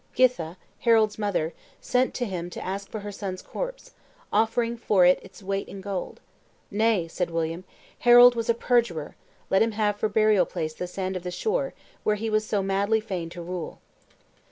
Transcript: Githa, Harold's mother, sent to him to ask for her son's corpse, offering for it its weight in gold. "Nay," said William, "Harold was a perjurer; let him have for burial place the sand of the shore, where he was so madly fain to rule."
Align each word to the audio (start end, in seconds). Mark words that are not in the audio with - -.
Githa, 0.15 0.57
Harold's 0.79 1.19
mother, 1.19 1.53
sent 1.79 2.15
to 2.15 2.25
him 2.25 2.49
to 2.49 2.65
ask 2.65 2.89
for 2.89 3.01
her 3.01 3.11
son's 3.11 3.43
corpse, 3.43 3.91
offering 4.33 4.75
for 4.75 5.05
it 5.05 5.19
its 5.21 5.43
weight 5.43 5.67
in 5.67 5.79
gold. 5.79 6.19
"Nay," 6.71 7.07
said 7.07 7.29
William, 7.29 7.65
"Harold 7.99 8.33
was 8.33 8.49
a 8.49 8.55
perjurer; 8.55 9.15
let 9.51 9.61
him 9.61 9.73
have 9.73 9.97
for 9.97 10.09
burial 10.09 10.47
place 10.47 10.73
the 10.73 10.87
sand 10.87 11.15
of 11.15 11.21
the 11.21 11.29
shore, 11.29 11.75
where 12.03 12.15
he 12.15 12.31
was 12.31 12.43
so 12.43 12.63
madly 12.63 12.99
fain 12.99 13.29
to 13.29 13.43
rule." 13.43 13.77